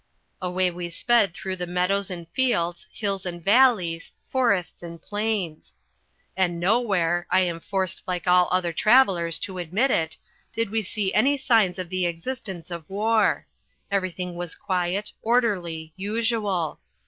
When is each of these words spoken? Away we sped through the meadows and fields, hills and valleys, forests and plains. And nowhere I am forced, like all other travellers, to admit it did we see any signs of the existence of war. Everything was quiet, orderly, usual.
Away 0.41 0.71
we 0.71 0.89
sped 0.89 1.35
through 1.35 1.57
the 1.57 1.67
meadows 1.67 2.09
and 2.09 2.27
fields, 2.29 2.87
hills 2.91 3.23
and 3.23 3.39
valleys, 3.45 4.11
forests 4.31 4.81
and 4.81 4.99
plains. 4.99 5.75
And 6.35 6.59
nowhere 6.59 7.27
I 7.29 7.41
am 7.41 7.59
forced, 7.59 8.01
like 8.07 8.25
all 8.25 8.47
other 8.49 8.73
travellers, 8.73 9.37
to 9.45 9.59
admit 9.59 9.91
it 9.91 10.17
did 10.53 10.71
we 10.71 10.81
see 10.81 11.13
any 11.13 11.37
signs 11.37 11.77
of 11.77 11.89
the 11.89 12.07
existence 12.07 12.71
of 12.71 12.89
war. 12.89 13.45
Everything 13.91 14.33
was 14.33 14.55
quiet, 14.55 15.11
orderly, 15.21 15.93
usual. 15.95 16.79